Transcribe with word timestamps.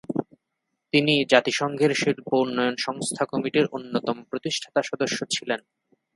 তিনি 0.93 1.13
জাতিসংঘের 1.31 1.91
শিল্প 1.95 2.27
উন্নয়ন 2.43 2.75
সংস্থা 2.79 3.23
কমিটির 3.25 3.65
অন্যতম 3.71 4.17
প্রতিষ্ঠাতা 4.29 4.81
সদস্য 4.89 5.19
ছিলেন। 5.33 5.59